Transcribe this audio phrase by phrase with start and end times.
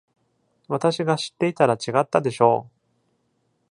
[0.67, 2.71] 私が知っていたら違ったでしょう！